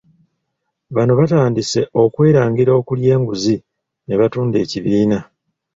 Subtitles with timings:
[0.95, 3.55] Bano batandise okwerangira okulya enguzi
[4.05, 5.19] ne batunda ekibiina.